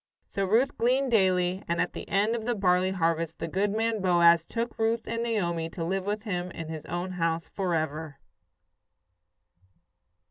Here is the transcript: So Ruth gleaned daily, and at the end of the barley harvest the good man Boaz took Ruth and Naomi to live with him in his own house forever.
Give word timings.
So 0.25 0.45
Ruth 0.45 0.75
gleaned 0.79 1.11
daily, 1.11 1.63
and 1.67 1.79
at 1.79 1.93
the 1.93 2.09
end 2.09 2.35
of 2.35 2.43
the 2.43 2.55
barley 2.55 2.89
harvest 2.89 3.37
the 3.37 3.47
good 3.47 3.69
man 3.69 4.01
Boaz 4.01 4.43
took 4.43 4.79
Ruth 4.79 5.05
and 5.07 5.21
Naomi 5.21 5.69
to 5.69 5.83
live 5.85 6.07
with 6.07 6.23
him 6.23 6.49
in 6.49 6.69
his 6.69 6.87
own 6.87 7.11
house 7.11 7.47
forever. 7.49 8.17